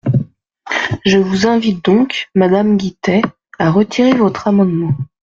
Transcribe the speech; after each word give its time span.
Je 1.05 1.19
vous 1.19 1.45
invite 1.45 1.85
donc, 1.85 2.25
madame 2.33 2.75
Guittet, 2.75 3.21
à 3.59 3.69
retirer 3.69 4.13
votre 4.15 4.47
amendement. 4.47 4.95